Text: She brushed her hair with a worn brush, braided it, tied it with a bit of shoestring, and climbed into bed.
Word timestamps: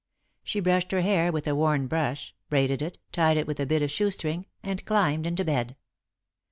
She 0.43 0.59
brushed 0.59 0.91
her 0.93 1.01
hair 1.01 1.31
with 1.31 1.45
a 1.45 1.53
worn 1.53 1.85
brush, 1.85 2.33
braided 2.49 2.81
it, 2.81 2.97
tied 3.11 3.37
it 3.37 3.45
with 3.45 3.59
a 3.59 3.67
bit 3.67 3.83
of 3.83 3.91
shoestring, 3.91 4.47
and 4.63 4.83
climbed 4.83 5.27
into 5.27 5.45
bed. 5.45 5.75